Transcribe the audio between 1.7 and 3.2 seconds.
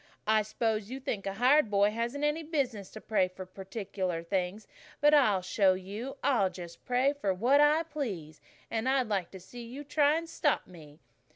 hasn't any business to